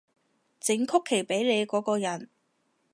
[0.59, 2.27] 整曲奇畀你嗰個人